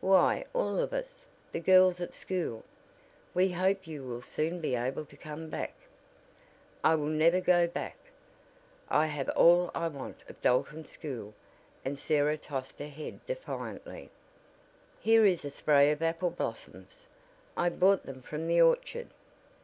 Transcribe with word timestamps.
"Why 0.00 0.44
all 0.54 0.78
of 0.78 0.92
us; 0.92 1.26
the 1.50 1.58
girls 1.58 2.00
at 2.00 2.14
school. 2.14 2.62
We 3.34 3.50
hope 3.50 3.84
you 3.88 4.04
will 4.04 4.22
soon 4.22 4.60
be 4.60 4.76
able 4.76 5.04
to 5.06 5.16
come 5.16 5.48
back." 5.50 5.74
"I 6.84 6.94
will 6.94 7.08
never 7.08 7.40
go 7.40 7.66
back. 7.66 7.96
I 8.88 9.06
have 9.06 9.26
had 9.26 9.34
all 9.34 9.72
I 9.74 9.88
want 9.88 10.18
of 10.28 10.40
Dalton 10.40 10.84
School," 10.84 11.34
and 11.84 11.98
Sarah 11.98 12.38
tossed 12.38 12.78
her 12.78 12.86
head 12.86 13.26
defiantly. 13.26 14.10
"Here 15.00 15.24
is 15.24 15.44
a 15.44 15.50
spray 15.50 15.90
of 15.90 16.00
apple 16.00 16.30
blossoms. 16.30 17.08
I 17.56 17.68
brought 17.68 18.06
them 18.06 18.22
from 18.22 18.46
the 18.46 18.60
orchard. 18.60 19.08